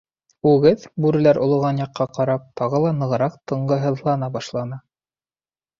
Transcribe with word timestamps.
Үгеҙ, 0.51 0.85
бүреләр 1.05 1.39
олоған 1.47 1.81
яҡҡа 1.83 2.09
ҡарап, 2.19 2.49
тағы 2.63 2.83
ла 2.87 2.95
нығыраҡ 3.03 3.39
тынғыһыҙлана 3.53 4.35
башланы. 4.41 4.85